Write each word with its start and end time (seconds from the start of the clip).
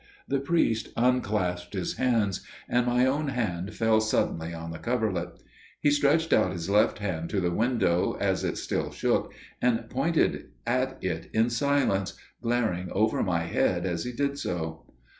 The 0.27 0.39
priest 0.39 0.89
unclasped 0.97 1.75
his 1.75 1.97
hands, 1.97 2.43
and 2.67 2.87
my 2.87 3.05
own 3.05 3.27
hand 3.27 3.75
fell 3.75 4.01
suddenly 4.01 4.51
on 4.51 4.71
the 4.71 4.79
coverlet. 4.79 5.37
He 5.79 5.91
stretched 5.91 6.33
out 6.33 6.51
his 6.51 6.71
left 6.71 6.97
hand 6.97 7.29
to 7.29 7.39
the 7.39 7.51
window 7.53 8.17
as 8.19 8.43
it 8.43 8.57
still 8.57 8.89
shook, 8.91 9.31
and 9.61 9.87
pointed 9.91 10.47
at 10.65 10.97
it 11.03 11.29
in 11.33 11.51
silence, 11.51 12.13
glaring 12.41 12.89
over 12.91 13.21
my 13.21 13.43
head 13.43 13.85
as 13.85 14.03
he 14.03 14.11
did 14.11 14.39
so. 14.39 14.87